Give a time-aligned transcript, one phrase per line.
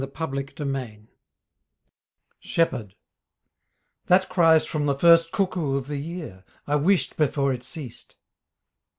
[0.03, 1.05] THE SAD SHEPHERD
[2.39, 2.95] SHEPHERD
[4.07, 8.15] That cry's from the first cuckoo of the year I wished before it ceased.